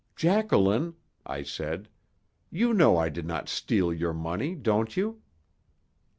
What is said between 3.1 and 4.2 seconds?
not steal your